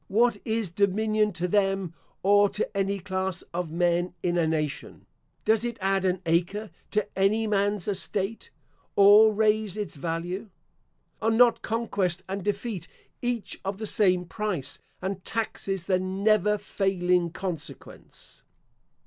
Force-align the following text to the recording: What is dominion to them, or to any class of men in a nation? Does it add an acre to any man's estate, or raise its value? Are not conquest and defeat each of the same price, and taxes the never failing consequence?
What 0.07 0.37
is 0.43 0.71
dominion 0.71 1.31
to 1.33 1.47
them, 1.47 1.93
or 2.23 2.49
to 2.49 2.75
any 2.75 2.97
class 2.99 3.43
of 3.53 3.69
men 3.71 4.15
in 4.23 4.35
a 4.35 4.47
nation? 4.47 5.05
Does 5.45 5.63
it 5.63 5.77
add 5.79 6.05
an 6.05 6.23
acre 6.25 6.71
to 6.89 7.07
any 7.15 7.45
man's 7.45 7.87
estate, 7.87 8.49
or 8.95 9.31
raise 9.31 9.77
its 9.77 9.93
value? 9.93 10.49
Are 11.21 11.29
not 11.29 11.61
conquest 11.61 12.23
and 12.27 12.43
defeat 12.43 12.87
each 13.21 13.61
of 13.63 13.77
the 13.77 13.85
same 13.85 14.25
price, 14.25 14.79
and 15.03 15.23
taxes 15.23 15.83
the 15.83 15.99
never 15.99 16.57
failing 16.57 17.29
consequence? 17.29 18.43